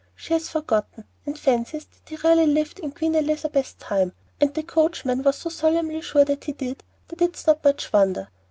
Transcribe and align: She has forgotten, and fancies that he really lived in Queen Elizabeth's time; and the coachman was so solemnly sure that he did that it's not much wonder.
She 0.15 0.33
has 0.33 0.49
forgotten, 0.49 1.03
and 1.27 1.37
fancies 1.37 1.85
that 1.85 2.09
he 2.09 2.27
really 2.27 2.47
lived 2.47 2.79
in 2.79 2.89
Queen 2.91 3.13
Elizabeth's 3.13 3.75
time; 3.75 4.13
and 4.39 4.51
the 4.51 4.63
coachman 4.63 5.21
was 5.21 5.35
so 5.35 5.51
solemnly 5.51 6.01
sure 6.01 6.25
that 6.25 6.45
he 6.45 6.53
did 6.53 6.83
that 7.09 7.21
it's 7.21 7.45
not 7.45 7.63
much 7.63 7.93
wonder. 7.93 8.29